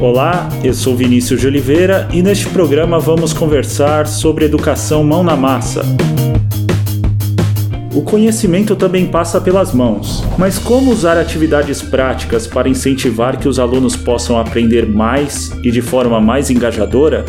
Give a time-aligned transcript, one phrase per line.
[0.00, 5.36] Olá, eu sou Vinícius de Oliveira e neste programa vamos conversar sobre educação mão na
[5.36, 5.82] massa.
[7.94, 13.60] O conhecimento também passa pelas mãos, mas como usar atividades práticas para incentivar que os
[13.60, 17.24] alunos possam aprender mais e de forma mais engajadora?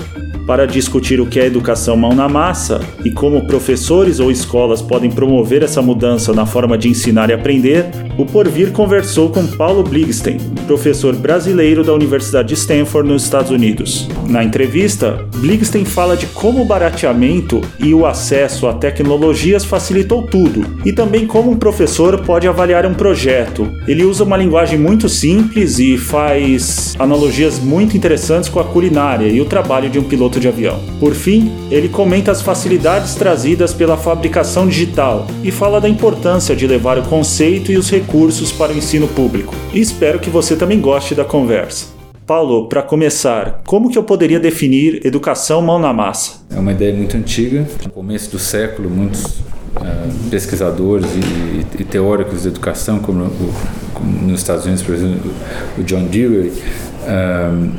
[0.47, 5.09] Para discutir o que é educação mão na massa e como professores ou escolas podem
[5.09, 10.37] promover essa mudança na forma de ensinar e aprender, o Porvir conversou com Paulo Bligstein,
[10.65, 14.07] professor brasileiro da Universidade de Stanford, nos Estados Unidos.
[14.29, 20.65] Na entrevista, Bligstein fala de como o barateamento e o acesso a tecnologias facilitou tudo,
[20.85, 23.69] e também como um professor pode avaliar um projeto.
[23.87, 29.41] Ele usa uma linguagem muito simples e faz analogias muito interessantes com a culinária e
[29.41, 30.79] o trabalho de um piloto de avião.
[30.99, 36.65] Por fim, ele comenta as facilidades trazidas pela fabricação digital e fala da importância de
[36.65, 39.55] levar o conceito e os recursos recursos para o ensino público.
[39.73, 41.87] E espero que você também goste da conversa.
[42.25, 46.45] Paulo, para começar, como que eu poderia definir educação mão na massa?
[46.49, 47.67] É uma ideia muito antiga.
[47.83, 53.53] No começo do século, muitos uh, pesquisadores e, e, teóricos de educação, como, o,
[53.93, 55.31] como, nos Estados Unidos, por exemplo,
[55.77, 57.71] o John Dewey, uh,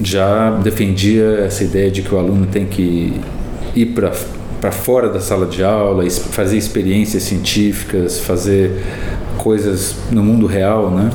[0.00, 3.20] já defendia essa ideia de que o aluno tem que
[3.74, 4.12] ir para
[4.60, 8.72] para fora da sala de aula, fazer experiências científicas, fazer
[9.46, 11.08] coisas no mundo real, né?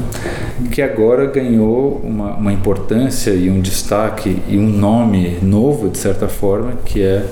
[0.71, 6.29] Que agora ganhou uma, uma importância e um destaque e um nome novo, de certa
[6.29, 7.25] forma, que é,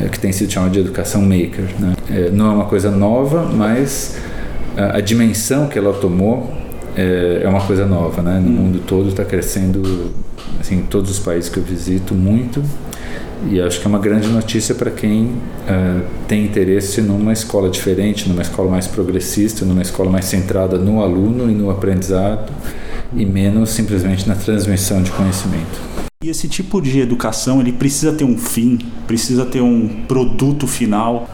[0.00, 1.64] é que tem sido chamado de educação maker.
[1.80, 1.94] Né?
[2.08, 4.18] É, não é uma coisa nova, mas
[4.76, 6.48] a, a dimensão que ela tomou
[6.96, 8.38] é, é, uma coisa nova, né?
[8.38, 10.12] No mundo todo está crescendo,
[10.60, 12.62] assim, em todos os países que eu visito muito
[13.48, 18.28] e acho que é uma grande notícia para quem uh, tem interesse numa escola diferente,
[18.28, 22.52] numa escola mais progressista, numa escola mais centrada no aluno e no aprendizado
[23.14, 25.80] e menos simplesmente na transmissão de conhecimento.
[26.22, 31.28] E esse tipo de educação ele precisa ter um fim, precisa ter um produto final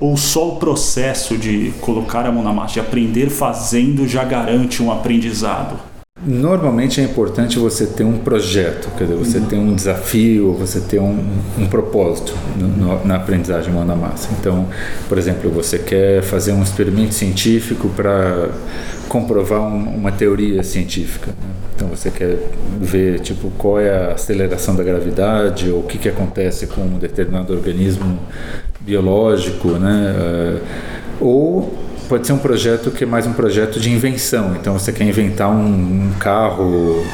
[0.00, 4.80] ou só o processo de colocar a mão na massa, de aprender fazendo já garante
[4.82, 5.87] um aprendizado?
[6.26, 9.46] Normalmente é importante você ter um projeto, quer dizer, você uhum.
[9.46, 11.24] ter um desafio, você ter um,
[11.56, 14.28] um propósito no, no, na aprendizagem mão na massa.
[14.40, 14.66] Então,
[15.08, 18.48] por exemplo, você quer fazer um experimento científico para
[19.08, 21.28] comprovar um, uma teoria científica.
[21.28, 21.54] Né?
[21.76, 22.36] Então, você quer
[22.80, 26.98] ver tipo qual é a aceleração da gravidade ou o que, que acontece com um
[26.98, 28.18] determinado organismo
[28.80, 30.14] biológico, né?
[31.20, 34.56] Uh, ou pode ser um projeto que é mais um projeto de invenção.
[34.58, 37.04] Então você quer inventar um, um carro,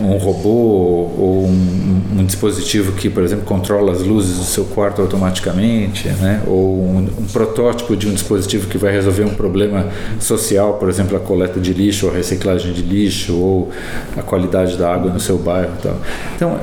[0.00, 5.02] um robô ou um, um, dispositivo que, por exemplo, controla as luzes do seu quarto
[5.02, 6.42] automaticamente, né?
[6.46, 9.88] ou um, um, protótipo de um dispositivo que vai resolver um problema
[10.20, 13.70] social, por exemplo, a coleta de lixo ou a reciclagem de lixo ou
[14.16, 15.72] a qualidade da água no seu bairro.
[15.82, 15.96] Tal.
[16.36, 16.60] Então,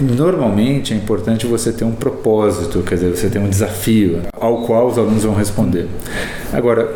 [0.00, 4.86] Normalmente é importante você ter um propósito, quer dizer, você ter um desafio ao qual
[4.86, 5.88] os alunos vão responder.
[6.52, 6.94] Agora,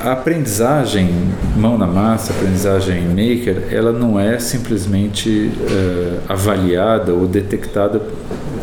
[0.00, 1.10] a aprendizagem
[1.56, 8.00] mão na massa, aprendizagem maker, ela não é simplesmente uh, avaliada ou detectada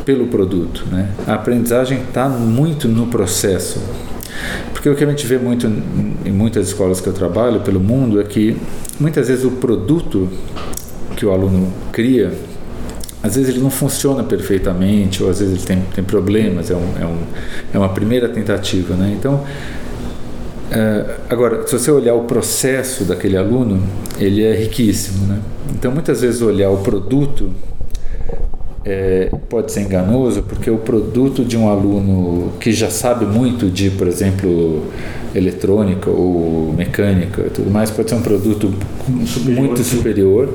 [0.06, 0.86] pelo produto.
[0.92, 1.10] Né?
[1.28, 3.80] A aprendizagem está muito no processo.
[4.72, 5.68] Porque o que a gente vê muito
[6.26, 8.58] em muitas escolas que eu trabalho pelo mundo é que
[9.00, 10.30] muitas vezes o produto
[11.16, 12.34] que o aluno cria
[13.24, 16.94] às vezes ele não funciona perfeitamente, ou às vezes ele tem, tem problemas, é, um,
[17.00, 17.20] é, um,
[17.74, 18.96] é uma primeira tentativa.
[18.96, 19.16] Né?
[19.18, 19.42] Então,
[20.70, 23.82] é, agora, se você olhar o processo daquele aluno,
[24.20, 25.26] ele é riquíssimo.
[25.26, 25.40] Né?
[25.74, 27.50] Então, muitas vezes, olhar o produto
[28.86, 33.90] é, pode ser enganoso, porque o produto de um aluno que já sabe muito de,
[33.92, 34.84] por exemplo,
[35.34, 38.74] eletrônica ou mecânica, tudo mais, pode ser um produto
[39.26, 40.50] superior, muito superior,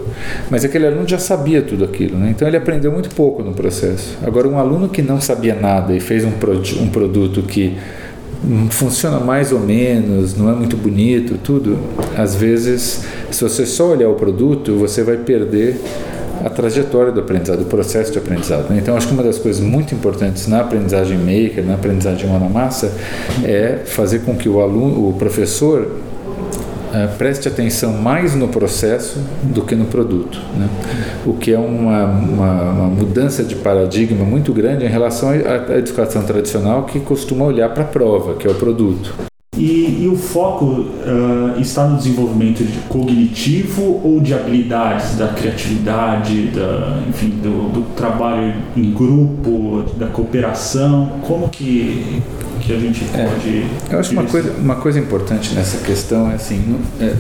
[0.51, 2.31] mas aquele aluno já sabia tudo aquilo, né?
[2.31, 4.19] então ele aprendeu muito pouco no processo.
[4.23, 6.33] Agora, um aluno que não sabia nada e fez um,
[6.83, 7.77] um produto que
[8.71, 11.79] funciona mais ou menos, não é muito bonito, tudo,
[12.17, 15.81] às vezes, se você só olhar o produto, você vai perder
[16.45, 18.71] a trajetória do aprendizado, o processo de aprendizado.
[18.71, 18.79] Né?
[18.81, 22.49] Então, acho que uma das coisas muito importantes na aprendizagem maker, na aprendizagem mão na
[22.49, 22.93] massa,
[23.45, 25.83] é fazer com que o aluno, o professor,
[26.89, 30.69] uh, preste atenção mais no processo do que no produto, né?
[31.27, 35.79] o que é uma, uma, uma, mudança de paradigma muito grande em relação à, à
[35.79, 39.29] educação tradicional que costuma olhar para a prova, que é o produto.
[39.59, 46.47] E, e o foco uh, está no desenvolvimento de cognitivo ou de habilidades da criatividade,
[46.49, 51.19] da, enfim, do, do, trabalho em grupo, da cooperação?
[51.23, 52.23] Como que,
[52.61, 53.49] que a gente é, pode.
[53.91, 56.79] É, eu acho uma coisa, uma coisa importante nessa questão é assim.
[57.01, 57.15] é,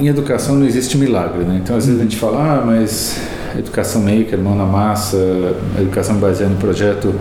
[0.00, 1.60] em educação não existe milagre, né?
[1.62, 3.20] Então às vezes a gente fala, ah, mas
[3.58, 5.16] educação maker, mão na massa,
[5.78, 7.12] educação baseada em projeto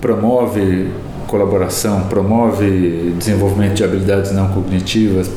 [0.00, 0.88] promove
[1.28, 5.30] colaboração, promove desenvolvimento de habilidades não cognitivas,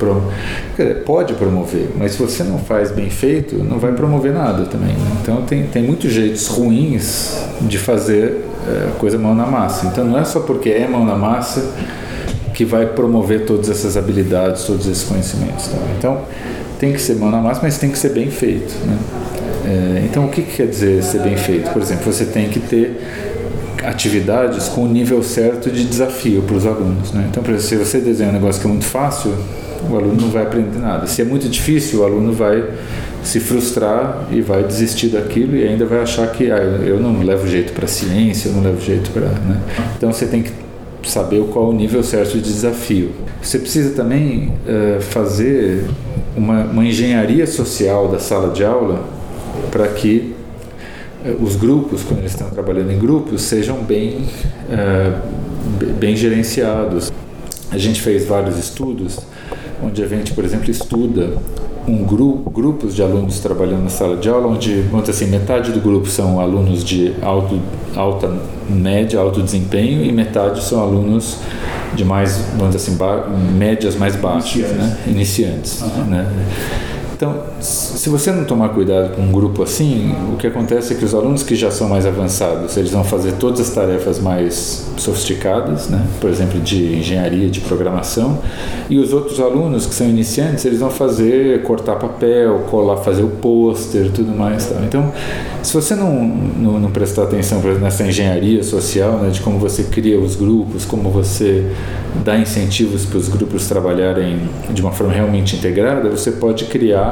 [0.76, 4.94] dizer, pode promover, mas se você não faz bem feito, não vai promover nada também.
[4.94, 5.18] Né?
[5.22, 9.86] Então tem, tem muitos jeitos ruins de fazer é, coisa mão na massa.
[9.86, 11.72] Então não é só porque é mão na massa
[12.54, 15.68] que vai promover todas essas habilidades, todos esses conhecimentos.
[15.68, 15.78] Tá?
[15.98, 16.22] Então
[16.80, 18.74] tem que ser mão na massa, mas tem que ser bem feito.
[18.86, 18.98] Né?
[19.66, 21.70] É, então o que, que quer dizer ser bem feito?
[21.72, 23.00] Por exemplo, você tem que ter
[23.84, 27.12] atividades com o nível certo de desafio para os alunos.
[27.12, 27.28] Né?
[27.30, 29.34] Então, por exemplo, se você desenha um negócio que é muito fácil,
[29.90, 31.08] o aluno não vai aprender nada.
[31.08, 32.64] Se é muito difícil, o aluno vai
[33.24, 37.48] se frustrar e vai desistir daquilo e ainda vai achar que ah, eu não levo
[37.48, 39.28] jeito para ciência, eu não levo jeito para.
[39.28, 39.62] Né?
[39.98, 40.52] Então, você tem que
[41.04, 43.12] saber qual o nível certo de desafio.
[43.42, 45.86] Você precisa também uh, fazer
[46.36, 49.04] uma, uma engenharia social da sala de aula
[49.72, 50.36] para que
[51.40, 54.26] os grupos, quando eles estão trabalhando em grupos, sejam bem,
[54.70, 57.12] uh, bem gerenciados.
[57.72, 59.20] A gente fez vários estudos
[59.84, 61.38] onde a gente, por exemplo, estuda
[61.88, 66.08] um grupo, grupos de alunos trabalhando na sala de aula, onde, assim, metade do grupo
[66.08, 67.60] são alunos de alto,
[67.96, 68.32] alta
[68.70, 71.38] média, alto desempenho, e metade são alunos
[71.96, 72.98] de mais, vamos assim,
[73.58, 74.78] médias mais baixas, iniciantes.
[74.78, 74.98] Né?
[75.08, 76.06] Iniciantes uhum.
[76.06, 76.32] né?
[77.22, 81.06] Então, se você não tomar cuidado com um grupo assim, o que acontece é que
[81.06, 85.88] os alunos que já são mais avançados, eles vão fazer todas as tarefas mais sofisticadas,
[85.88, 86.04] né?
[86.20, 88.40] por exemplo, de engenharia, de programação,
[88.90, 93.30] e os outros alunos que são iniciantes, eles vão fazer cortar papel, colar, fazer o
[93.30, 94.66] pôster, tudo mais.
[94.66, 94.82] Tá?
[94.84, 95.14] Então,
[95.62, 100.20] se você não, não, não prestar atenção nessa engenharia social, né, de como você cria
[100.20, 101.72] os grupos, como você
[102.26, 104.40] dá incentivos para os grupos trabalharem
[104.72, 107.11] de uma forma realmente integrada, você pode criar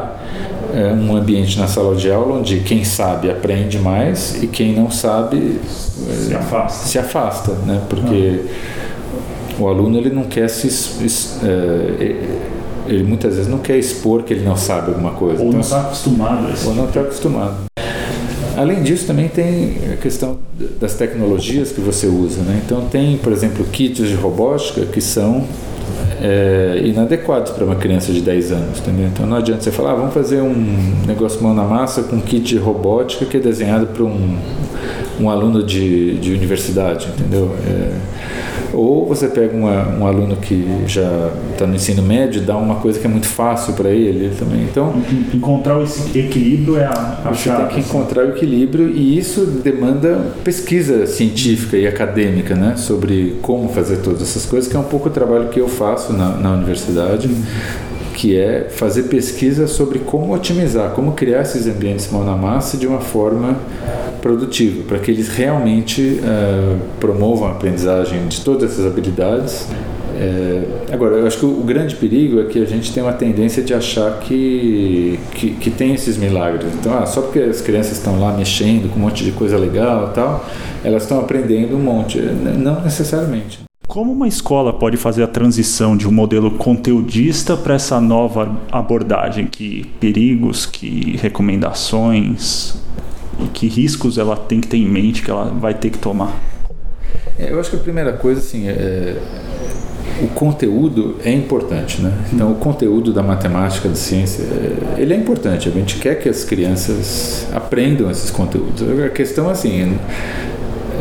[0.73, 4.91] é, um ambiente na sala de aula onde quem sabe aprende mais e quem não
[4.91, 5.59] sabe
[6.25, 7.81] se afasta, se afasta né?
[7.89, 8.41] porque
[9.59, 10.67] o aluno ele não quer se
[11.43, 12.25] é,
[12.87, 15.61] ele muitas vezes não quer expor que ele não sabe alguma coisa ou então, não
[15.61, 17.69] está acostumado a ou não está acostumado
[18.59, 20.37] Além disso, também tem a questão
[20.81, 22.41] das tecnologias que você usa.
[22.41, 22.61] Né?
[22.65, 25.45] Então, tem, por exemplo, kits de robótica que são
[26.21, 28.79] é, inadequados para uma criança de 10 anos.
[28.79, 29.07] Entendeu?
[29.07, 32.21] Então, não adianta você falar, ah, vamos fazer um negócio mão na massa com um
[32.21, 34.37] kit de robótica que é desenhado para um,
[35.19, 37.07] um aluno de, de universidade.
[37.07, 37.55] Entendeu?
[37.65, 37.91] É,
[38.79, 42.99] ou você pega uma, um aluno que já está no ensino médio, dá uma coisa
[42.99, 44.63] que é muito fácil para ele, também.
[44.63, 44.93] Então
[45.33, 47.73] encontrar esse equilíbrio é a, a você chave.
[47.73, 53.69] tem que encontrar o equilíbrio e isso demanda pesquisa científica e acadêmica, né, sobre como
[53.69, 56.53] fazer todas essas coisas, que é um pouco o trabalho que eu faço na, na
[56.53, 57.29] universidade
[58.19, 62.85] que é fazer pesquisa sobre como otimizar, como criar esses ambientes mão na massa de
[62.85, 63.57] uma forma
[64.21, 69.69] produtiva, para que eles realmente uh, promovam a aprendizagem de todas essas habilidades.
[70.19, 73.63] É, agora, eu acho que o, grande perigo é que a gente tem uma tendência
[73.63, 76.73] de achar que, que, que tem esses milagres.
[76.77, 80.09] Então, ah, só porque as crianças estão lá mexendo com um monte de coisa legal
[80.11, 80.45] e tal,
[80.83, 82.19] elas estão aprendendo um monte.
[82.19, 83.68] Não necessariamente.
[83.89, 89.47] Como uma escola pode fazer a transição de um modelo conteudista para essa nova abordagem?
[89.47, 92.75] Que perigos, que recomendações
[93.43, 96.39] e que riscos ela tem que ter em mente que ela vai ter que tomar?
[97.39, 99.17] É, eu acho que a primeira coisa, assim, é,
[100.21, 102.13] o conteúdo é importante, né?
[102.31, 105.67] Então, o conteúdo da matemática, da ciência, é, ele é importante.
[105.67, 108.83] A gente quer que as crianças aprendam esses conteúdos.
[109.03, 109.97] A questão, assim,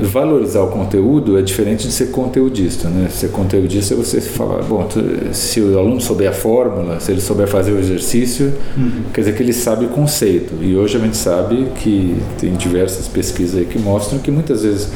[0.03, 3.09] valorizar o conteúdo é diferente de ser conteudista, né?
[3.11, 4.87] Ser conteudista é você falar, bom,
[5.33, 9.03] se o aluno souber a fórmula, se ele souber fazer o exercício, uhum.
[9.13, 10.55] quer dizer que ele sabe o conceito.
[10.63, 14.89] E hoje a gente sabe que tem diversas pesquisas aí que mostram que muitas vezes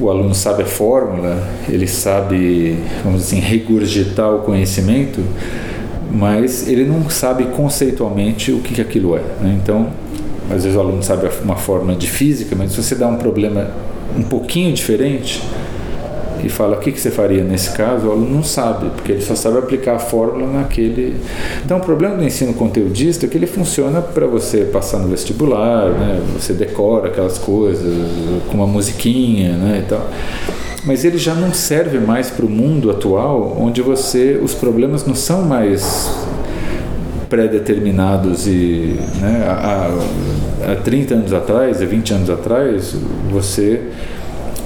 [0.00, 5.20] o aluno sabe a fórmula, ele sabe, vamos dizer assim, regurgitar o conhecimento,
[6.10, 9.22] mas ele não sabe conceitualmente o que, que aquilo é.
[9.40, 9.58] Né?
[9.62, 9.88] Então,
[10.50, 13.70] às vezes o aluno sabe uma fórmula de física, mas se você dá um problema
[14.16, 15.42] um pouquinho diferente
[16.42, 19.20] e fala o que, que você faria nesse caso, o aluno não sabe, porque ele
[19.22, 21.16] só sabe aplicar a fórmula naquele.
[21.64, 25.90] Então, o problema do ensino conteudista é que ele funciona para você passar no vestibular,
[25.90, 26.22] né?
[26.38, 27.92] você decora aquelas coisas
[28.48, 29.82] com uma musiquinha né?
[29.84, 30.06] e tal.
[30.84, 35.14] Mas ele já não serve mais para o mundo atual, onde você os problemas não
[35.14, 36.08] são mais
[37.28, 39.90] pré-determinados e né, há,
[40.72, 42.96] há 30 anos atrás, há 20 anos atrás,
[43.30, 43.82] você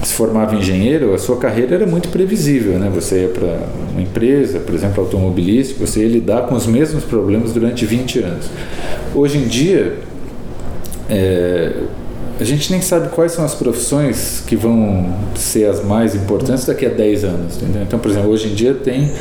[0.03, 2.91] se formava engenheiro, a sua carreira era muito previsível, né?
[2.93, 3.59] Você ia para
[3.91, 8.49] uma empresa, por exemplo, automobilística, você ia lidar com os mesmos problemas durante 20 anos.
[9.15, 9.97] Hoje em dia,
[11.09, 11.71] é,
[12.39, 16.85] a gente nem sabe quais são as profissões que vão ser as mais importantes daqui
[16.85, 17.57] a 10 anos.
[17.57, 17.83] Entendeu?
[17.83, 19.11] Então, por exemplo, hoje em dia tem.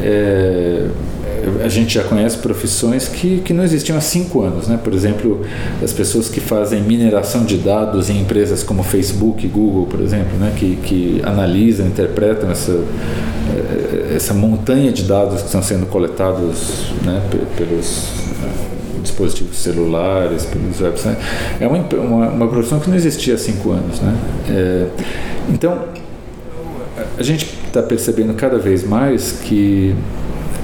[0.00, 0.86] É,
[1.64, 4.78] a gente já conhece profissões que, que não existiam há cinco anos, né?
[4.82, 5.44] Por exemplo,
[5.82, 10.52] as pessoas que fazem mineração de dados em empresas como Facebook, Google, por exemplo, né?
[10.56, 17.22] Que, que analisam, interpretam essa eh, essa montanha de dados que estão sendo coletados, né?
[17.56, 18.08] Pelos
[18.42, 18.70] eh,
[19.02, 21.16] dispositivos celulares, pelos websites.
[21.60, 24.16] É uma, uma, uma profissão que não existia há cinco anos, né?
[24.48, 24.86] É,
[25.48, 25.84] então,
[27.18, 29.94] a gente está percebendo cada vez mais que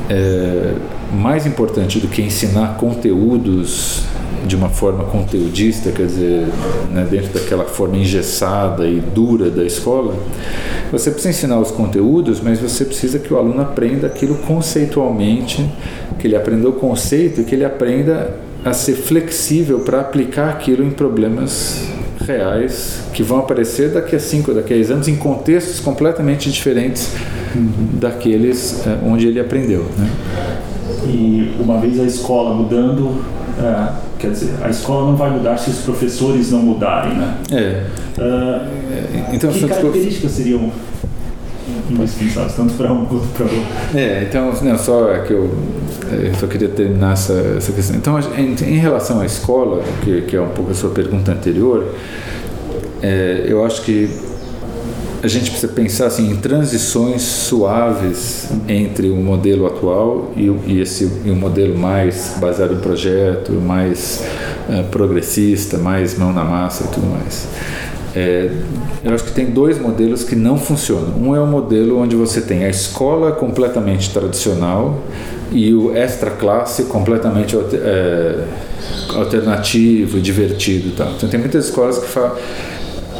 [0.08, 0.75] é,
[1.12, 4.02] mais importante do que ensinar conteúdos
[4.46, 6.46] de uma forma conteudista, quer dizer,
[6.92, 10.14] né, dentro daquela forma engessada e dura da escola,
[10.92, 15.68] você precisa ensinar os conteúdos, mas você precisa que o aluno aprenda aquilo conceitualmente,
[16.18, 20.84] que ele aprenda o conceito e que ele aprenda a ser flexível para aplicar aquilo
[20.84, 21.88] em problemas
[22.26, 27.12] reais que vão aparecer daqui a 5, daqui a 10 anos em contextos completamente diferentes
[27.95, 29.87] daqueles é, onde ele aprendeu.
[29.97, 30.11] Né?
[31.06, 33.25] E uma vez a escola mudando,
[33.59, 37.38] é, quer dizer, a escola não vai mudar se os professores não mudarem, né?
[37.50, 37.87] É.
[38.18, 40.71] Uh, então, que características seriam
[41.90, 43.66] indispensáveis, tanto para um quanto para outro?
[43.95, 45.50] É, então, não, só é que eu,
[46.11, 47.97] eu só queria terminar essa, essa questão.
[47.97, 51.95] Então, em, em relação à escola, que, que é um pouco a sua pergunta anterior,
[53.02, 54.11] é, eu acho que
[55.23, 61.11] a gente precisa pensar assim, em transições suaves entre o modelo atual e, e esse
[61.25, 64.23] e o modelo mais baseado em projeto, mais
[64.69, 67.49] uh, progressista, mais mão na massa e tudo mais.
[68.16, 68.50] É,
[69.04, 71.12] eu acho que tem dois modelos que não funcionam.
[71.20, 75.02] Um é o modelo onde você tem a escola completamente tradicional
[75.52, 78.44] e o extra classe completamente é,
[79.14, 81.12] alternativo, divertido, tal.
[81.14, 82.35] Então tem muitas escolas que fa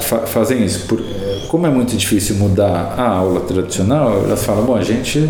[0.01, 0.87] fa fazem isso.
[0.87, 1.03] Por,
[1.49, 5.29] como é muito difícil mudar a aula tradicional, elas falam, bom, a gente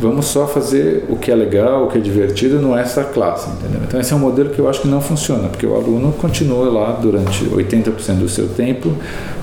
[0.00, 3.80] vamos só fazer o que é legal, o que é divertido no extra classe, entendeu?
[3.86, 6.70] Então esse é um modelo que eu acho que não funciona, porque o aluno continua
[6.70, 8.92] lá durante 80% do seu tempo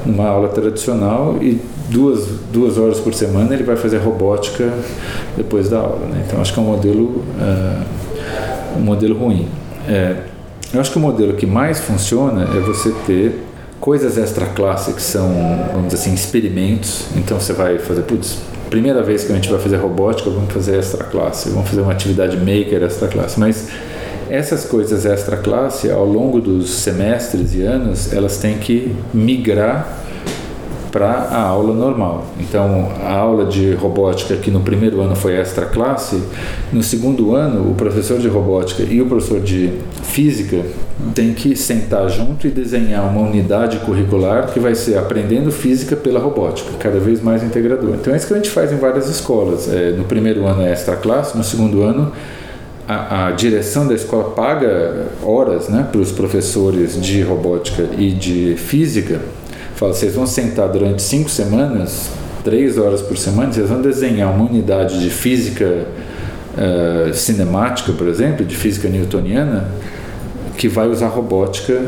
[0.06, 1.60] numa aula tradicional e
[1.90, 4.72] duas, duas horas por semana ele vai fazer robótica
[5.36, 6.24] depois da aula, né?
[6.26, 7.86] Então acho que é um modelo, uh,
[8.78, 9.48] um modelo ruim.
[9.88, 10.16] É,
[10.74, 13.44] eu acho que o modelo que mais funciona é você ter
[13.80, 15.30] coisas extra classe que são,
[15.74, 17.06] vamos dizer assim, experimentos.
[17.16, 18.40] Então você vai fazer, putz,
[18.74, 21.92] primeira vez que a gente vai fazer robótica, vamos fazer extra classe, vamos fazer uma
[21.92, 23.39] atividade maker extra classe.
[23.39, 23.68] Mas
[24.32, 30.00] essas coisas extra classe, ao longo dos semestres e anos, elas têm que migrar
[30.94, 32.24] para a aula normal.
[32.40, 36.22] Então, a aula de robótica que no primeiro ano foi extra classe,
[36.72, 39.72] no segundo ano o professor de robótica e o professor de
[40.04, 40.64] física
[41.16, 46.20] têm que sentar junto e desenhar uma unidade curricular que vai ser aprendendo física pela
[46.20, 47.96] robótica, cada vez mais integrador.
[47.96, 49.68] Então, é isso que a gente faz em várias escolas.
[49.74, 52.12] É, no primeiro ano é extra classe, no segundo ano
[52.88, 58.56] a, a, direção da escola paga horas né, para os professores de robótica e de
[58.58, 59.22] física
[59.75, 62.10] Fala, vocês vão sentar durante cinco semanas,
[62.44, 65.88] três horas por semana, vocês vão desenhar uma unidade de física
[66.53, 69.68] uh, cinemática, por exemplo, de física newtoniana,
[70.58, 71.82] que vai usar robótica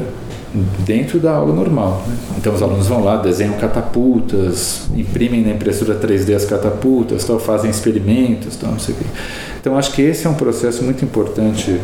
[0.80, 2.04] dentro da aula normal.
[2.08, 2.15] Né?
[2.38, 7.70] Então os alunos vão lá, desenham catapultas, imprimem na impressora 3D as catapultas, tal, fazem
[7.70, 9.06] experimentos, tal, não sei o quê.
[9.60, 11.80] Então acho que esse é um processo muito importante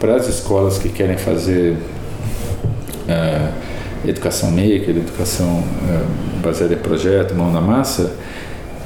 [0.00, 1.76] para as escolas que querem fazer
[3.08, 3.73] uh,
[4.06, 8.12] educação maker, educação uh, baseada em projeto, mão na massa,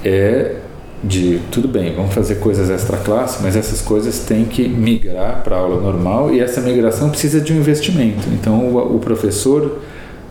[0.05, 0.57] é
[1.03, 5.57] de tudo bem, vamos fazer coisas extra classe, mas essas coisas têm que migrar para
[5.57, 8.27] a aula normal e essa migração precisa de um investimento.
[8.33, 9.79] Então o, o professor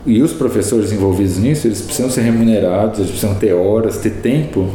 [0.04, 4.68] e os professores envolvidos nisso, eles precisam ser remunerados, eles precisam ter horas, ter tempo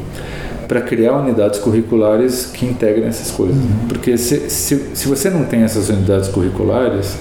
[0.67, 3.55] para criar unidades curriculares que integrem essas coisas.
[3.55, 3.88] Uhum.
[3.88, 7.15] Porque se, se, se você não tem essas unidades curriculares,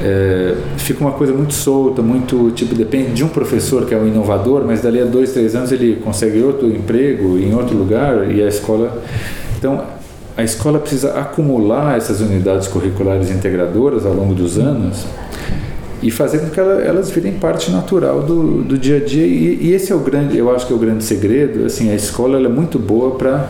[0.00, 4.06] é, fica uma coisa muito solta, muito tipo depende de um professor que é um
[4.06, 8.42] inovador, mas dali a dois, três anos ele consegue outro emprego em outro lugar e
[8.42, 9.02] a escola.
[9.58, 9.82] Então
[10.36, 15.04] a escola precisa acumular essas unidades curriculares integradoras ao longo dos anos
[16.02, 19.72] e fazer com que elas virem parte natural do, do dia a dia e, e,
[19.72, 21.64] esse é o grande, eu acho que é o grande segredo.
[21.64, 23.48] Assim, a escola é muito boa para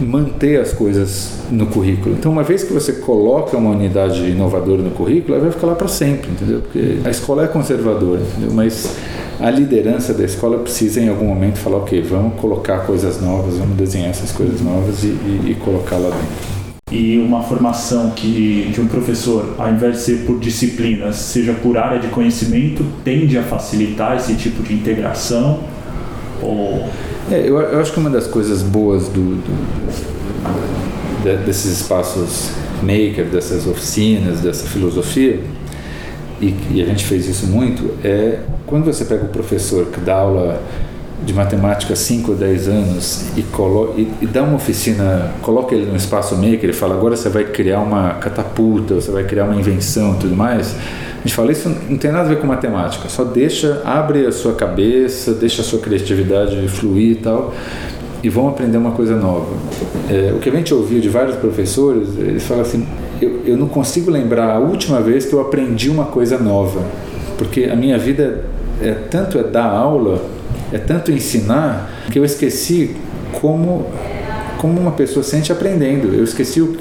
[0.00, 2.14] manter as coisas no currículo.
[2.18, 5.74] Então, uma vez que você coloca uma unidade inovadora no currículo, ela vai ficar lá
[5.74, 6.60] para sempre, entendeu?
[6.60, 8.52] Porque a escola é conservadora, entendeu?
[8.52, 8.96] Mas
[9.40, 13.76] a liderança da escola precisa em algum momento falar, ok, vamos colocar coisas novas, vamos
[13.76, 16.58] desenhar essas coisas novas e, e, e colocar lá dentro.
[16.90, 21.76] E uma formação que de um professor, ao invés de ser por disciplinas, seja por
[21.76, 25.60] área de conhecimento, tende a facilitar esse tipo de integração?
[26.42, 26.88] Ou...
[27.30, 29.88] É, eu, eu acho que uma das coisas boas do, do
[31.22, 32.50] de, desses espaços
[32.82, 35.40] maker, dessas oficinas, dessa filosofia,
[36.40, 40.14] e, e, a gente fez isso muito, é quando você pega o professor que dá
[40.14, 40.62] aula
[41.24, 45.86] de matemática há 5 ou 10 anos e, e, e, dá uma oficina, coloca ele
[45.86, 49.56] no espaço maker ele fala, agora você vai criar uma catapulta, você vai criar uma
[49.56, 50.76] invenção e tudo mais,
[51.18, 54.32] a gente fala, isso não tem nada a ver com matemática, só deixa, abre a
[54.32, 57.52] sua cabeça, deixa a sua criatividade fluir e tal,
[58.22, 59.52] e vão aprender uma coisa nova.
[60.08, 62.86] É, o que a gente ouviu de vários professores, eles falam assim:
[63.20, 66.82] eu, eu não consigo lembrar a última vez que eu aprendi uma coisa nova,
[67.36, 68.44] porque a minha vida
[68.80, 70.22] é tanto é dar aula,
[70.72, 72.96] é tanto ensinar, que eu esqueci
[73.40, 73.86] como,
[74.58, 76.14] como uma pessoa sente aprendendo.
[76.14, 76.76] Eu esqueci o,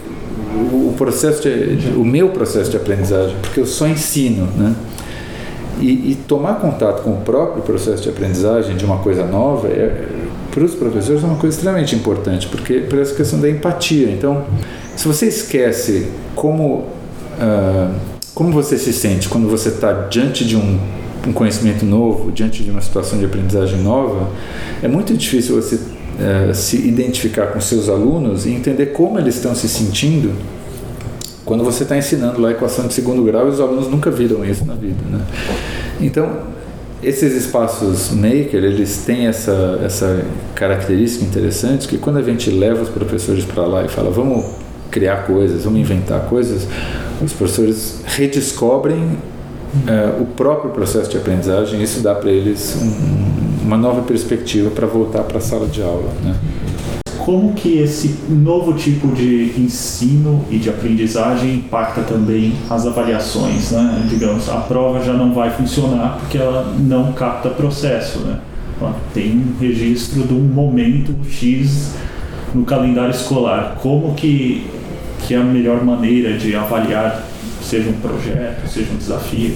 [0.56, 4.76] o processo de, o meu processo de aprendizagem, porque eu só ensino, né?
[5.80, 10.08] E, e, tomar contato com o próprio processo de aprendizagem de uma coisa nova é,
[10.50, 14.10] para os professores é uma coisa extremamente importante, porque por essa questão da empatia.
[14.10, 14.44] Então,
[14.96, 16.88] se você esquece como,
[17.40, 17.94] uh,
[18.34, 20.80] como você se sente quando você está diante de um,
[21.28, 24.30] um, conhecimento novo, diante de uma situação de aprendizagem nova,
[24.82, 29.54] é muito difícil você uh, se identificar com seus alunos e entender como eles estão
[29.54, 30.34] se sentindo
[31.48, 34.44] quando você está ensinando lá a equação de segundo grau e os alunos nunca viram
[34.44, 34.98] isso na vida.
[35.10, 35.22] Né?
[36.02, 36.30] Então,
[37.02, 42.90] esses espaços maker, eles têm essa, essa característica interessante que quando a gente leva os
[42.90, 44.46] professores para lá e fala, vamos
[44.92, 46.68] criar coisas, vamos inventar coisas,
[47.22, 49.18] os professores redescobrem
[49.86, 54.88] uh, o próprio processo de aprendizagem isso dá para eles um, uma nova perspectiva para
[54.88, 56.12] voltar para a sala de aula.
[56.24, 56.36] Né?
[57.28, 64.08] como que esse novo tipo de ensino e de aprendizagem impacta também as avaliações, né?
[64.08, 68.40] Digamos, a prova já não vai funcionar porque ela não capta processo, né?
[68.80, 71.96] Ela tem um registro de um momento X
[72.56, 73.78] no calendário escolar.
[73.82, 74.66] Como que,
[75.28, 77.28] que é a melhor maneira de avaliar,
[77.68, 79.56] seja um projeto, seja um desafio?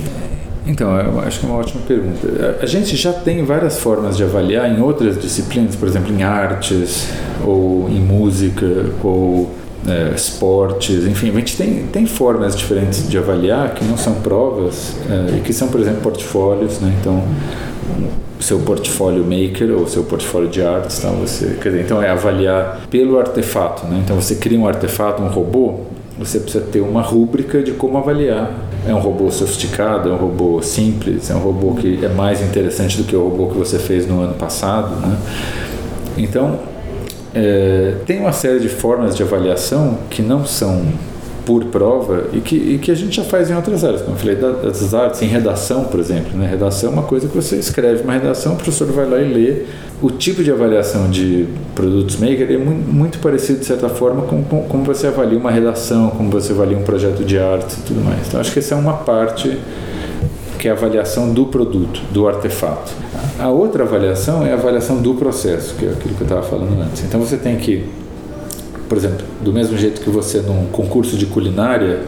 [0.67, 2.59] Então, eu acho que é uma ótima pergunta.
[2.61, 7.07] A gente já tem várias formas de avaliar em outras disciplinas, por exemplo, em artes,
[7.43, 9.49] ou em música, ou
[9.87, 14.95] é, esportes, enfim, a gente tem, tem formas diferentes de avaliar que não são provas
[15.09, 16.95] é, e que são, por exemplo, portfólios, né?
[16.99, 17.23] Então,
[18.39, 21.09] seu portfólio maker ou seu portfólio de artes, tá?
[21.09, 24.01] você, quer dizer, então é avaliar pelo artefato, né?
[24.03, 25.81] Então você cria um artefato, um robô,
[26.17, 28.51] você precisa ter uma rúbrica de como avaliar.
[28.87, 32.97] É um robô sofisticado, é um robô simples, é um robô que é mais interessante
[32.97, 35.17] do que o robô que você fez no ano passado, né?
[36.17, 36.59] Então,
[37.33, 40.83] é, tem uma série de formas de avaliação que não são
[41.45, 44.19] por prova e que, e que a gente já faz em outras áreas, como eu
[44.19, 46.37] falei das artes, em redação, por exemplo.
[46.37, 46.47] Né?
[46.47, 49.63] Redação é uma coisa que você escreve uma redação, o professor vai lá e lê.
[50.01, 54.43] O tipo de avaliação de produtos maker é muito, muito parecido, de certa forma, com,
[54.43, 58.03] com como você avalia uma redação, como você avalia um projeto de arte e tudo
[58.03, 58.27] mais.
[58.27, 59.59] Então, acho que essa é uma parte
[60.61, 62.91] que é a avaliação do produto, do artefato.
[63.39, 66.79] A outra avaliação é a avaliação do processo, que é aquilo que eu estava falando
[66.79, 67.03] antes.
[67.03, 67.83] Então você tem que,
[68.91, 72.01] por exemplo, do mesmo jeito que você num concurso de culinária,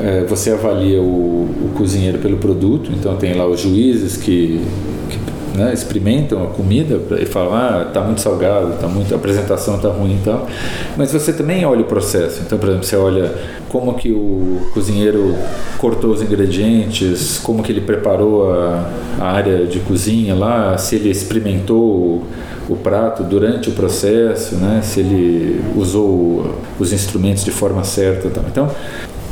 [0.00, 4.60] é, você avalia o, o, cozinheiro pelo produto, então tem lá os juízes que,
[5.08, 9.76] que né, experimentam a comida e falam, ah, está muito salgado, tá muito, a apresentação
[9.76, 10.48] está ruim e tal.
[10.96, 12.42] Mas você também olha o processo.
[12.44, 13.32] Então, por exemplo, você olha
[13.68, 15.36] como que o cozinheiro
[15.78, 21.10] cortou os ingredientes, como que ele preparou a, a área de cozinha lá, se ele
[21.10, 22.24] experimentou
[22.68, 28.28] o, prato durante o processo, né, se ele usou os instrumentos de forma certa.
[28.30, 28.44] Tal.
[28.48, 28.70] Então,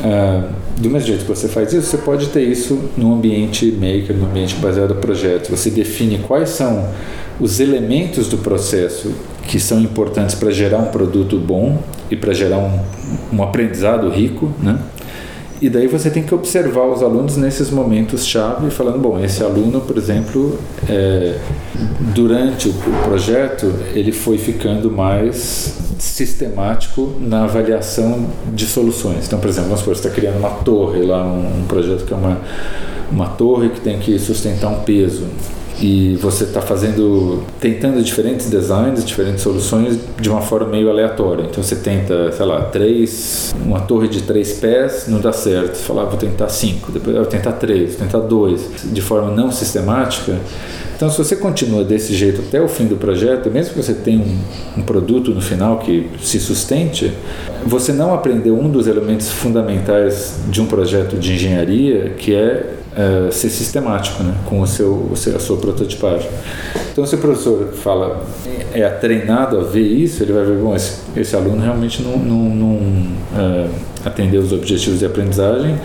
[0.02, 4.16] ah, do mesmo jeito que você faz isso, você pode ter isso no ambiente maker,
[4.16, 5.50] no ambiente baseado em projetos.
[5.50, 6.88] Você define quais são
[7.40, 9.12] os elementos do processo
[9.46, 11.78] que são importantes para gerar um produto bom
[12.10, 12.80] e para gerar um,
[13.32, 14.78] um aprendizado rico, né?
[15.64, 19.80] E daí você tem que observar os alunos nesses momentos chave, falando, bom, esse aluno,
[19.80, 21.38] por exemplo, é,
[22.14, 29.26] durante o projeto, ele foi ficando mais sistemático na avaliação de soluções.
[29.26, 32.12] Então, por exemplo, vamos supor, você está criando uma torre lá, um, um projeto que
[32.12, 32.42] é uma,
[33.10, 35.24] uma torre que tem que sustentar um peso.
[35.80, 41.46] E você está fazendo, tentando diferentes designs, diferentes soluções de uma forma meio aleatória.
[41.50, 45.76] Então você tenta, sei lá, três, uma torre de três pés, não dá certo.
[45.76, 49.00] Você fala, ah, vou tentar cinco, depois eu vou tentar três, vou tentar dois, de
[49.00, 50.38] forma não sistemática.
[50.96, 54.20] Então, se você continua desse jeito até o fim do projeto, mesmo que você tenha
[54.20, 57.12] um, um, produto no final que se sustente,
[57.66, 63.32] você não aprendeu um dos elementos fundamentais de um projeto de engenharia, que é uh,
[63.32, 66.28] ser sistemático né, com o seu, o seu, a sua prototipagem.
[66.92, 68.24] Então, se o professor fala,
[68.72, 72.54] é treinado a ver isso, ele vai ver, bom, esse, esse aluno realmente não, não,
[72.54, 73.70] não uh,
[74.04, 75.78] atendeu os objetivos de aprendizagem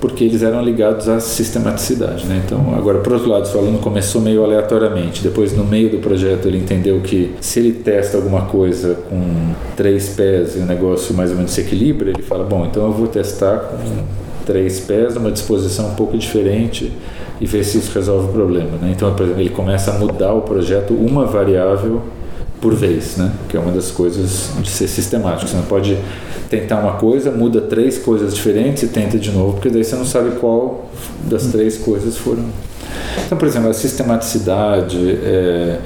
[0.00, 2.24] porque eles eram ligados à sistematicidade.
[2.26, 2.42] Né?
[2.44, 5.98] Então, agora, por outro lado, se o aluno começou meio aleatoriamente, depois no meio do
[5.98, 9.20] projeto ele entendeu que se ele testa alguma coisa com
[9.76, 12.92] três pés e o negócio mais ou menos se equilibra, ele fala, bom, então eu
[12.92, 13.76] vou testar com
[14.50, 16.92] três pés, uma disposição um pouco diferente
[17.40, 18.76] e ver se isso resolve o problema.
[18.82, 18.92] Né?
[18.96, 22.02] Então, por exemplo, ele começa a mudar o projeto uma variável
[22.60, 23.32] por vez, né?
[23.48, 25.48] que é uma das coisas de ser sistemático.
[25.48, 25.96] Você não pode
[26.50, 30.04] tentar uma coisa, muda três coisas diferentes e tenta de novo, porque daí você não
[30.04, 30.90] sabe qual
[31.28, 32.44] das três coisas foram.
[33.24, 34.98] Então, por exemplo, a sistematicidade.
[35.22, 35.78] É,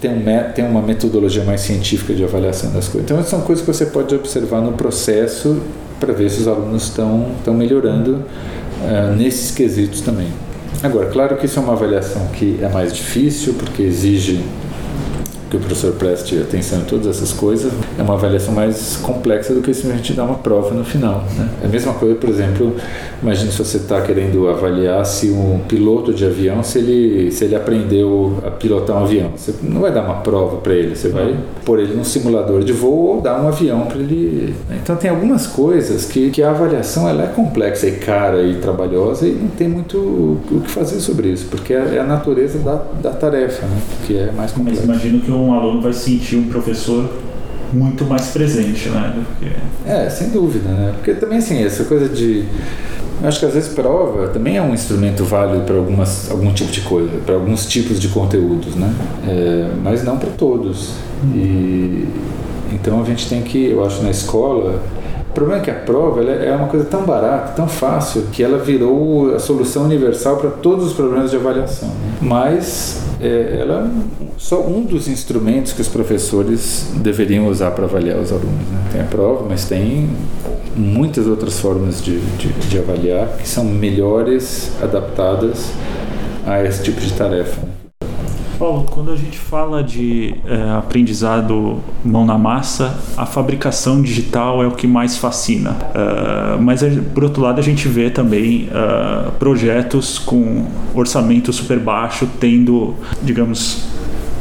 [0.00, 0.22] tem, um,
[0.54, 3.10] tem uma metodologia mais científica de avaliação das coisas.
[3.10, 5.58] Então, são coisas que você pode observar no processo
[5.98, 8.22] para ver se os alunos estão, estão melhorando
[8.82, 10.28] uh, nesses quesitos também.
[10.82, 14.44] Agora, claro que isso é uma avaliação que é mais difícil, porque exige
[15.50, 19.60] que o professor preste atenção em todas essas coisas, é uma avaliação mais complexa do
[19.60, 21.24] que simplesmente dar uma prova no final.
[21.36, 21.48] Né?
[21.62, 22.74] É a mesma coisa, por exemplo,
[23.22, 27.54] imagine se você está querendo avaliar se um piloto de avião, se ele, se ele
[27.54, 29.30] aprendeu a pilotar um avião.
[29.36, 32.72] Você não vai dar uma prova para ele, você vai pôr ele num simulador de
[32.72, 34.54] voo ou dar um avião para ele.
[34.68, 34.80] Né?
[34.82, 39.26] Então tem algumas coisas que, que a avaliação ela é complexa e cara e trabalhosa
[39.26, 42.82] e não tem muito o que fazer sobre isso, porque é, é a natureza da,
[43.00, 43.80] da tarefa, né?
[44.06, 44.82] que é mais complexa.
[44.86, 47.08] Mas imagino que um aluno vai sentir um professor
[47.72, 49.24] muito mais presente, né?
[49.38, 49.90] Que...
[49.90, 50.92] É, sem dúvida, né?
[50.96, 52.44] Porque também assim, essa coisa de
[53.20, 56.70] eu acho que às vezes prova também é um instrumento válido para algumas algum tipo
[56.70, 58.94] de coisa, para alguns tipos de conteúdos, né?
[59.26, 60.92] É, mas não para todos.
[61.34, 62.06] E
[62.72, 64.82] então a gente tem que, eu acho, na escola
[65.36, 69.34] problema é que a prova é uma coisa tão barata, tão fácil, que ela virou
[69.34, 71.90] a solução universal para todos os problemas de avaliação.
[71.90, 72.16] Né?
[72.22, 78.18] Mas é, ela é só um dos instrumentos que os professores deveriam usar para avaliar
[78.18, 78.48] os alunos.
[78.50, 78.88] Né?
[78.92, 80.08] Tem a prova, mas tem
[80.74, 85.70] muitas outras formas de, de, de avaliar que são melhores adaptadas
[86.46, 87.75] a esse tipo de tarefa.
[88.58, 94.66] Paulo, quando a gente fala de é, aprendizado mão na massa, a fabricação digital é
[94.66, 95.70] o que mais fascina.
[95.70, 96.82] Uh, mas,
[97.14, 103.84] por outro lado, a gente vê também uh, projetos com orçamento super baixo tendo, digamos,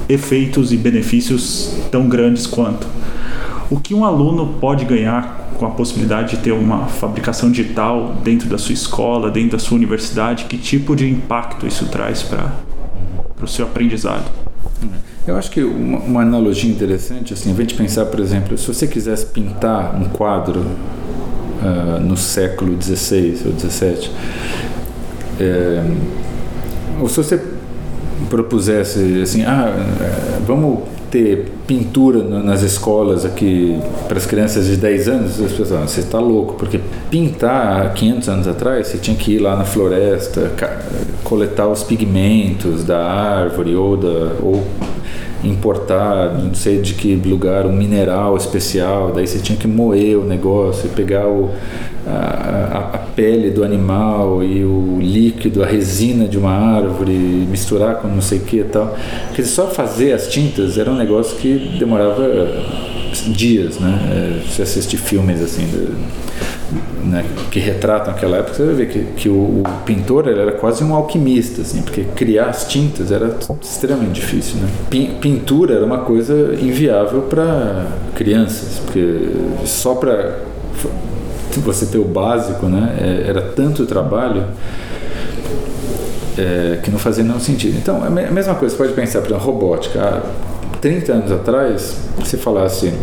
[0.07, 2.87] efeitos e benefícios tão grandes quanto.
[3.69, 8.47] O que um aluno pode ganhar com a possibilidade de ter uma fabricação digital dentro
[8.47, 10.45] da sua escola, dentro da sua universidade?
[10.45, 12.51] Que tipo de impacto isso traz para
[13.41, 14.25] o seu aprendizado?
[15.27, 18.85] Eu acho que uma, uma, analogia interessante, assim, a gente pensar, por exemplo, se você
[18.85, 24.11] quisesse pintar um quadro uh, no século XVI ou XVII,
[25.39, 25.83] é,
[26.99, 27.41] ou se você
[28.29, 35.07] propusesse assim, ah, é, vamos ter pintura nas escolas aqui para as crianças de 10
[35.07, 36.77] anos, as pessoas você está louco, porque
[37.09, 40.51] pintar há 500 anos atrás, você tinha que ir lá na floresta,
[41.23, 44.61] coletar os pigmentos da árvore ou, da, ou
[45.41, 50.25] importar, não sei de que lugar, um mineral especial, daí você tinha que moer o
[50.25, 51.49] negócio, pegar o,
[52.05, 52.11] a,
[53.15, 58.39] pele do animal e o líquido, a resina de uma árvore, misturar com não sei
[58.39, 58.95] o que e tal.
[59.27, 62.27] Porque só fazer as tintas era um negócio que demorava
[63.27, 64.41] dias, né?
[64.45, 65.65] É, se assistir filmes assim,
[67.03, 70.83] né, que retratam aquela época, você vai ver que, que o, o, pintor era quase
[70.83, 74.67] um alquimista, assim, porque criar as tintas era extremamente difícil, né?
[75.21, 79.29] Pintura era uma coisa inviável para crianças, porque
[79.65, 80.39] só para
[81.59, 82.95] você ter o básico, né?
[82.99, 84.45] É, era tanto trabalho
[86.37, 87.77] é, que não fazia nenhum sentido.
[87.77, 90.01] Então, a mesma coisa, você pode pensar, por exemplo, robótica.
[90.01, 90.21] Há
[90.79, 92.93] 30 anos atrás, se falasse,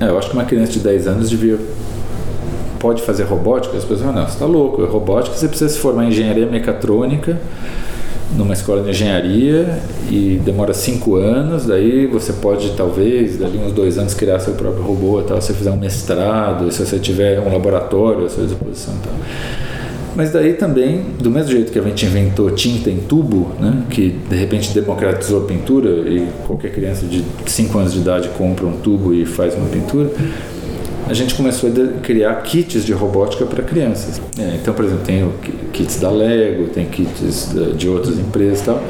[0.00, 1.58] é, eu acho que uma criança de 10 anos devia
[2.78, 5.78] pode fazer robótica, as pessoas falam, não, você está louco, é robótica, você precisa se
[5.78, 7.40] formar em engenharia mecatrônica
[8.36, 9.78] numa escola de engenharia
[10.10, 14.82] e demora cinco anos, daí você pode talvez, dali uns dois anos, criar seu próprio
[14.82, 18.94] robô, tal, se você fizer um mestrado, se você tiver um laboratório à sua disposição.
[19.02, 19.12] Tal.
[20.16, 24.18] Mas daí também, do mesmo jeito que a gente inventou tinta em tubo, né, que
[24.30, 28.78] de repente democratizou a pintura e qualquer criança de 5 anos de idade compra um
[28.78, 30.10] tubo e faz uma pintura,
[31.08, 34.20] a gente começou a criar kits de robótica para crianças.
[34.38, 35.32] É, então, por exemplo, tem
[35.72, 38.82] kits da Lego, tem kits de outras empresas e tal.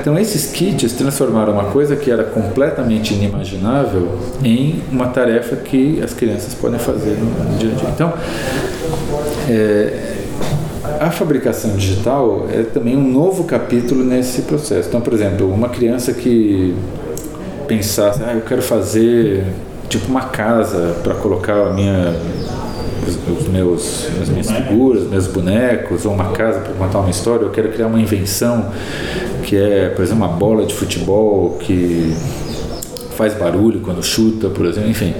[0.00, 6.12] Então, esses kits transformaram uma coisa que era completamente inimaginável em uma tarefa que as
[6.12, 7.88] crianças podem fazer no dia a dia.
[7.94, 8.12] Então,
[9.48, 10.16] é,
[10.98, 14.88] a fabricação digital é também um novo capítulo nesse processo.
[14.88, 16.74] Então, por exemplo, uma criança que
[17.68, 19.44] pensasse, ah, eu quero fazer
[19.90, 22.14] tipo uma casa para colocar a minha
[23.06, 27.50] os, meus as minhas figuras, meus bonecos, ou uma casa para contar uma história, eu
[27.50, 28.70] quero criar uma invenção
[29.42, 32.14] que é, por exemplo, uma bola de futebol que
[33.16, 35.14] faz barulho quando chuta, por exemplo, enfim.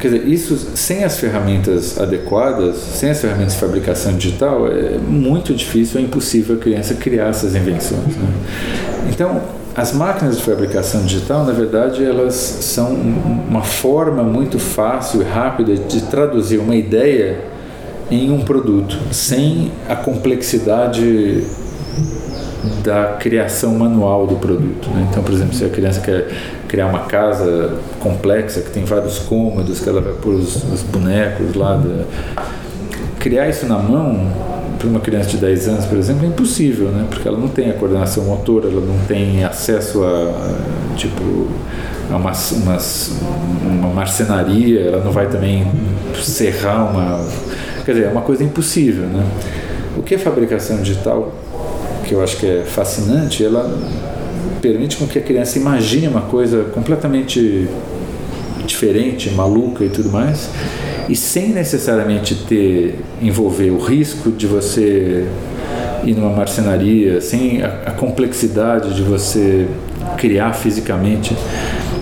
[0.00, 5.54] Quer dizer, isso sem as ferramentas adequadas, sem as ferramentas de fabricação digital, é muito
[5.54, 8.16] difícil, é impossível a criança criar essas invenções.
[8.16, 8.28] Né?
[9.10, 9.40] Então,
[9.76, 15.74] as máquinas de fabricação digital, na verdade, elas são uma forma muito fácil e rápida
[15.74, 17.40] de traduzir uma ideia
[18.10, 21.44] em um produto, sem a complexidade
[22.84, 24.88] da criação manual do produto.
[24.90, 25.08] Né?
[25.10, 26.28] Então, por exemplo, se a criança quer
[26.68, 31.54] criar uma casa complexa que tem vários cômodos, que ela vai pôr os, os bonecos
[31.54, 32.04] lá, da...
[33.18, 34.53] criar isso na mão
[34.84, 37.06] para uma criança de 10 anos, por exemplo, é impossível, né?
[37.08, 41.48] Porque ela não tem a coordenação motora, ela não tem acesso a, tipo,
[42.10, 42.78] a uma, uma,
[43.62, 45.66] uma marcenaria, ela não vai também
[46.22, 47.26] serrar uma...
[47.84, 49.24] Quer dizer, é uma coisa impossível, né?
[49.96, 51.32] O que é fabricação digital,
[52.04, 53.78] que eu acho que é fascinante, ela
[54.60, 57.68] permite com que a criança imagine uma coisa completamente
[58.66, 60.48] diferente, maluca e tudo mais,
[61.08, 65.26] e sem necessariamente ter envolver o risco de você
[66.04, 69.66] ir numa marcenaria, sem a, a complexidade de você
[70.16, 71.36] criar fisicamente.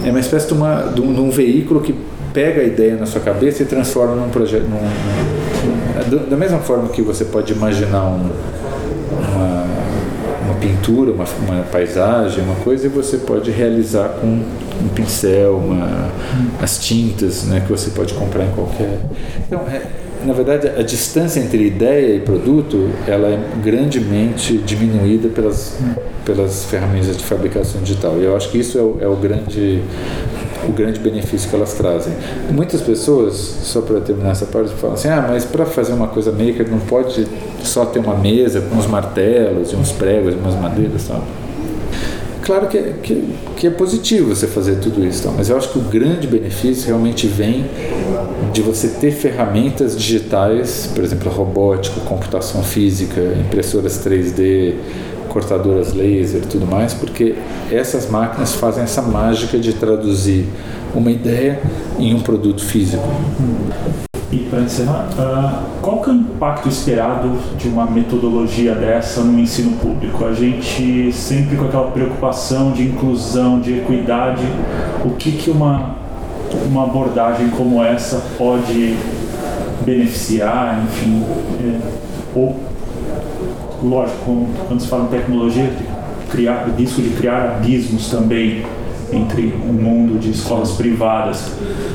[0.05, 1.95] É uma espécie de, uma, de, um, de um veículo que
[2.33, 4.67] pega a ideia na sua cabeça e transforma num projeto.
[6.29, 8.31] Da mesma forma que você pode imaginar um,
[9.33, 9.67] uma,
[10.45, 14.43] uma pintura, uma, uma, paisagem, uma coisa, e você pode realizar com
[14.81, 16.11] um pincel, uma,
[16.61, 18.99] as tintas né, que você pode comprar em qualquer.
[19.47, 19.83] Então, é,
[20.25, 25.79] na verdade, a distância entre ideia e produto ela é grandemente diminuída pelas,
[26.25, 28.17] pelas ferramentas de fabricação digital.
[28.19, 29.83] E eu acho que isso é o, é o grande
[30.69, 32.13] o grande benefício que elas trazem.
[32.51, 36.31] Muitas pessoas, só para terminar essa parte, falam assim: ah, mas para fazer uma coisa
[36.31, 37.27] maker não pode
[37.65, 41.25] só ter uma mesa com uns martelos e uns pregos e umas madeiras, tal.
[42.43, 45.79] Claro que é, que, que é positivo você fazer tudo isso, mas eu acho que
[45.79, 47.65] o grande benefício realmente vem
[48.53, 54.75] de você ter ferramentas digitais, por exemplo, robótica, computação física, impressoras 3D,
[55.29, 57.37] cortadoras laser tudo mais, porque
[57.71, 60.47] essas máquinas fazem essa mágica de traduzir
[60.95, 61.61] uma ideia
[61.99, 63.03] em um produto físico.
[64.33, 69.39] E para encerrar, uh, qual que é o impacto esperado de uma metodologia dessa no
[69.39, 70.25] ensino público?
[70.25, 74.43] A gente sempre com aquela preocupação de inclusão, de equidade,
[75.05, 75.97] o que, que uma,
[76.65, 78.97] uma abordagem como essa pode
[79.85, 81.23] beneficiar, enfim,
[81.63, 81.81] é,
[82.35, 82.59] ou,
[83.83, 85.71] lógico, quando se fala em tecnologia,
[86.31, 88.65] criar, risco de criar abismos também
[89.13, 91.53] entre um mundo de escolas privadas,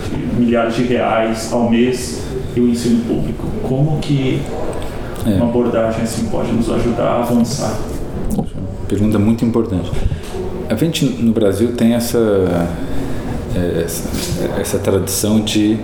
[0.08, 2.27] de milhares de reais ao mês,
[2.58, 3.46] e o ensino público.
[3.63, 4.41] Como que
[5.26, 5.30] é.
[5.36, 7.78] uma abordagem assim pode nos ajudar a avançar?
[8.88, 9.91] Pergunta muito importante.
[10.70, 12.17] A gente no Brasil tem essa
[13.56, 15.78] é, essa, essa tradição de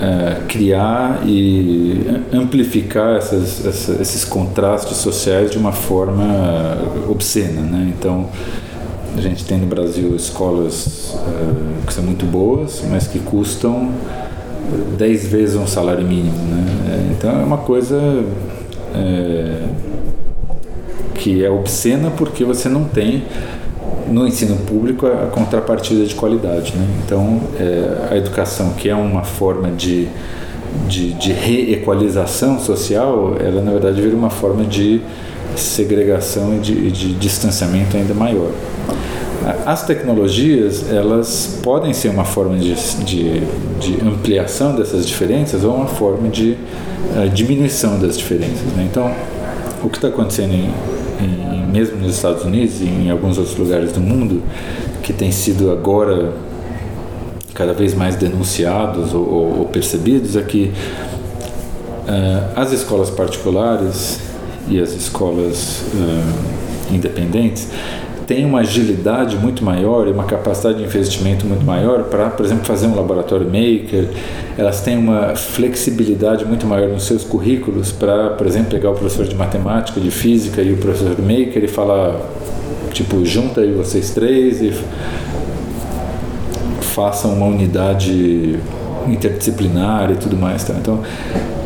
[0.00, 6.24] é, criar e amplificar essas, essa, esses contrastes sociais de uma forma
[7.08, 7.92] obscena, né?
[7.98, 8.28] Então
[9.16, 13.90] a gente tem no Brasil escolas uh, que são muito boas, mas que custam
[14.96, 16.36] dez vezes um salário mínimo.
[16.36, 16.66] Né?
[16.88, 18.24] É, então é uma coisa
[18.94, 19.62] é,
[21.14, 23.24] que é obscena porque você não tem
[24.08, 26.74] no ensino público a contrapartida de qualidade.
[26.76, 26.86] Né?
[27.04, 30.08] Então é, a educação, que é uma forma de,
[30.88, 35.00] de, de reequalização social, ela na verdade vira uma forma de
[35.56, 38.50] segregação e de, de distanciamento ainda maior.
[39.64, 42.74] As tecnologias, elas podem ser uma forma de,
[43.04, 43.40] de,
[43.80, 46.58] de ampliação dessas diferenças ou uma forma de
[47.16, 48.66] uh, diminuição das diferenças.
[48.76, 48.86] Né?
[48.90, 49.10] Então,
[49.82, 50.70] o que está acontecendo em,
[51.24, 54.42] em, mesmo nos Estados Unidos e em alguns outros lugares do mundo,
[55.02, 56.32] que tem sido agora
[57.54, 60.70] cada vez mais denunciados ou, ou, ou percebidos, é que
[62.56, 64.18] as escolas particulares
[64.68, 65.84] e as escolas
[66.90, 67.68] independentes
[68.30, 72.64] têm uma agilidade muito maior e uma capacidade de investimento muito maior para, por exemplo,
[72.64, 74.08] fazer um laboratório maker.
[74.56, 79.26] Elas têm uma flexibilidade muito maior nos seus currículos para, por exemplo, pegar o professor
[79.26, 82.20] de matemática, de física e o professor maker e falar,
[82.92, 84.72] tipo, junta aí vocês três e
[86.82, 88.60] façam uma unidade
[89.08, 90.62] interdisciplinar e tudo mais.
[90.62, 90.74] Tá?
[90.80, 91.02] Então,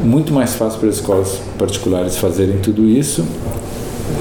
[0.02, 3.22] muito mais fácil para as escolas particulares fazerem tudo isso.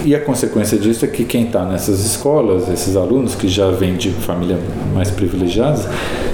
[0.06, 3.96] E a consequência disso é que quem está nessas escolas, esses alunos que já vêm
[3.96, 4.60] de família
[4.94, 5.88] mais privilegiadas,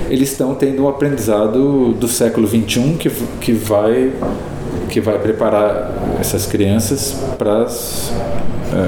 [0.09, 4.11] eles estão tendo um aprendizado do século XXI que, que vai
[4.89, 8.11] que vai preparar essas crianças para as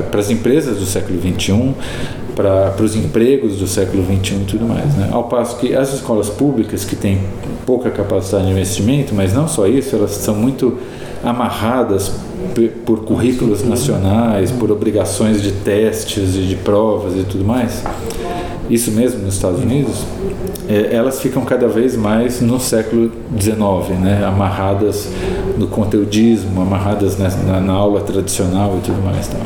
[0.10, 1.74] para as empresas do século XXI,
[2.36, 4.94] para, para os empregos do século XXI e tudo mais.
[4.96, 5.10] Né?
[5.12, 7.20] Ao passo que as escolas públicas, que têm
[7.66, 10.78] pouca capacidade de investimento, mas não só isso, elas são muito
[11.24, 12.12] amarradas
[12.86, 17.84] por currículos nacionais, por obrigações de testes e de provas e tudo mais,
[18.70, 20.04] isso mesmo nos Estados Unidos,
[20.72, 24.24] é, elas ficam cada vez mais no século XIX, né?
[24.26, 25.10] amarradas
[25.58, 29.28] no conteudismo, amarradas na, na, na aula tradicional e tudo mais.
[29.28, 29.38] Tá?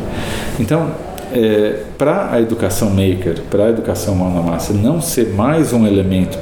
[0.59, 0.91] Então,
[1.33, 5.87] é, para a educação maker, para a educação mão na massa, não ser mais um
[5.87, 6.37] elemento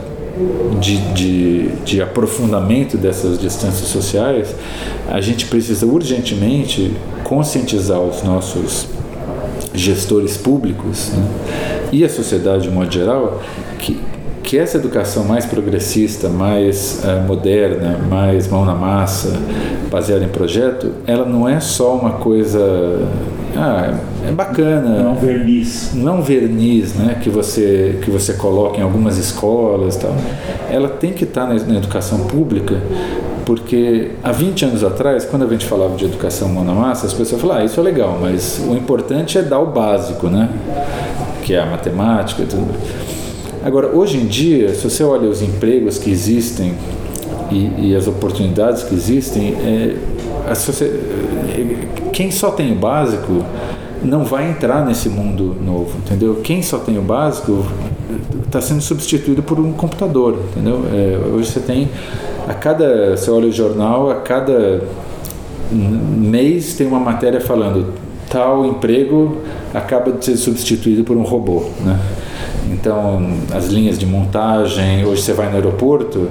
[0.81, 4.53] de, de, de, aprofundamento dessas distâncias sociais,
[5.09, 6.91] a gente precisa urgentemente
[7.23, 8.87] conscientizar os nossos
[9.73, 11.27] gestores públicos né,
[11.91, 13.41] e a sociedade de modo geral
[13.79, 13.99] que,
[14.53, 19.33] que essa educação mais progressista, mais uh, moderna, mais mão na massa,
[19.89, 22.59] baseada em projeto, ela não é só uma coisa
[23.57, 25.01] ah, é bacana.
[25.01, 25.95] Não verniz.
[25.95, 27.19] Não verniz, né?
[27.19, 30.15] Que você que você coloca em algumas escolas, tal.
[30.69, 32.79] Ela tem que estar na, na educação pública,
[33.47, 37.13] porque há 20 anos atrás, quando a gente falava de educação mão na massa, as
[37.13, 40.47] pessoas falavam, ah, isso é legal, mas o importante é dar o básico, né?
[41.41, 43.12] Que é a matemática e tudo.
[43.63, 46.73] Agora, hoje em dia, se você olha os empregos que existem
[47.49, 49.95] e, e as oportunidades que existem, é,
[52.11, 53.45] quem só tem o básico
[54.03, 56.41] não vai entrar nesse mundo novo, entendeu?
[56.43, 57.65] Quem só tem o básico
[58.45, 60.83] está sendo substituído por um computador, entendeu?
[60.93, 61.89] É, hoje você tem
[62.47, 64.81] a cada você olha o jornal a cada
[65.71, 67.93] mês tem uma matéria falando
[68.29, 69.37] tal emprego
[69.73, 71.97] acaba de ser substituído por um robô, né?
[72.71, 73.21] Então,
[73.53, 76.29] as linhas de montagem, hoje você vai no aeroporto,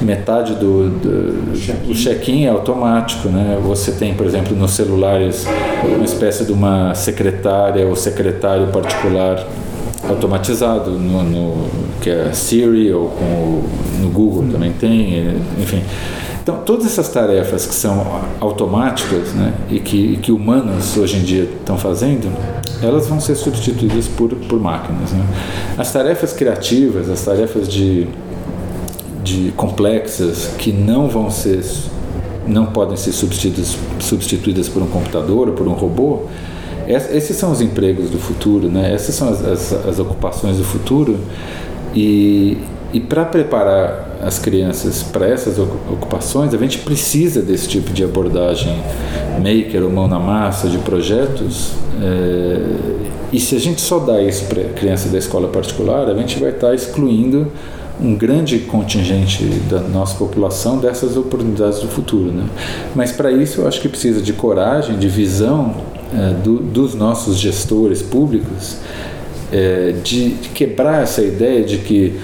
[0.00, 3.58] metade do, do check-in é automático, né?
[3.62, 5.46] Você tem, por exemplo, nos celulares
[5.84, 9.46] uma espécie de uma secretária ou secretário particular
[10.08, 13.62] automatizado no, no que é Siri ou com,
[14.00, 15.82] no Google também tem, enfim.
[16.42, 21.44] Então, todas essas tarefas que são automáticas né, e que, que humanos hoje em dia
[21.44, 22.32] estão fazendo,
[22.82, 25.12] elas vão ser substituídas por, por máquinas.
[25.12, 25.24] Né?
[25.76, 28.08] As tarefas criativas, as tarefas de,
[29.22, 31.62] de complexas que não vão ser
[32.46, 36.22] não podem ser substituídas, substituídas por um computador ou por um robô,
[36.88, 38.92] esses são os empregos do futuro, né?
[38.92, 41.18] essas são as, as, as ocupações do futuro
[41.94, 42.58] e,
[42.92, 48.76] e para preparar as crianças para essas ocupações, a gente precisa desse tipo de abordagem
[49.38, 51.72] maker ou mão na massa de projetos.
[52.02, 56.38] É, e se a gente só dá isso para criança da escola particular, a gente
[56.38, 57.50] vai estar excluindo
[58.02, 62.32] um grande contingente da nossa população dessas oportunidades do futuro.
[62.32, 62.46] Né?
[62.94, 65.74] Mas para isso eu acho que precisa de coragem, de visão
[66.12, 68.78] é, do, dos nossos gestores públicos,
[69.52, 72.18] é, de quebrar essa ideia de que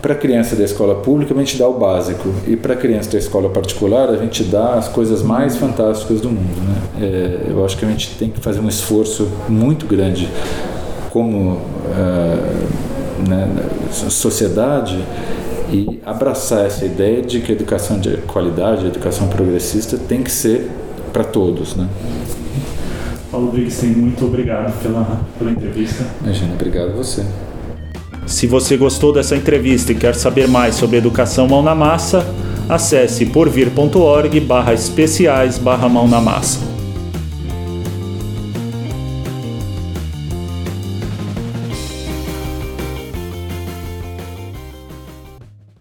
[0.00, 3.10] para a criança da escola pública, a gente dá o básico, e para a criança
[3.10, 6.60] da escola particular, a gente dá as coisas mais fantásticas do mundo.
[6.62, 6.82] Né?
[7.02, 10.28] É, eu acho que a gente tem que fazer um esforço muito grande
[11.10, 13.48] como uh, né,
[13.90, 14.98] sociedade
[15.70, 20.30] e abraçar essa ideia de que a educação de qualidade, a educação progressista tem que
[20.30, 20.68] ser
[21.12, 21.76] para todos.
[21.76, 21.88] Né?
[23.30, 26.04] Paulo Brigstein, muito obrigado pela, pela entrevista.
[26.22, 27.24] Imagina, obrigado a você.
[28.30, 32.24] Se você gostou dessa entrevista e quer saber mais sobre educação mão na massa,
[32.68, 36.79] acesse porvir.org barra especiais barra mão na massa.